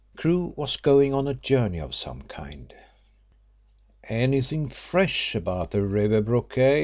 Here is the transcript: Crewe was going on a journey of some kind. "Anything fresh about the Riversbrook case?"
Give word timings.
Crewe 0.17 0.55
was 0.57 0.77
going 0.77 1.13
on 1.13 1.27
a 1.27 1.35
journey 1.35 1.77
of 1.77 1.93
some 1.93 2.23
kind. 2.23 2.73
"Anything 4.05 4.67
fresh 4.67 5.35
about 5.35 5.69
the 5.69 5.83
Riversbrook 5.83 6.49
case?" 6.53 6.79